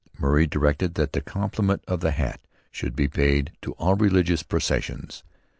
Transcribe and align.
Murray 0.17 0.47
directed 0.47 0.95
that 0.95 1.13
'the 1.13 1.21
compliment 1.21 1.83
of 1.87 1.99
the 1.99 2.09
hat' 2.09 2.41
should 2.71 2.95
be 2.95 3.07
paid 3.07 3.51
to 3.61 3.73
all 3.73 3.93
religious 3.95 4.41
processions. 4.41 5.21